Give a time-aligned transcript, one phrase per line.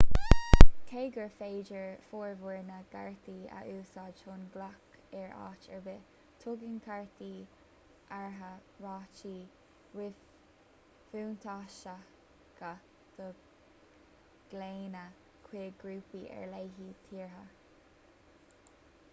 [0.91, 6.07] cé gur féidir formhór na gcártaí a úsáid chun glaoch ar áit ar bith
[6.45, 7.29] tugann cártaí
[8.21, 8.51] áirithe
[8.87, 9.35] rátaí
[10.01, 12.73] ríbhuntáisteacha
[13.21, 13.29] do
[14.55, 15.05] ghlaonna
[15.49, 17.47] chuig grúpaí ar leith tíortha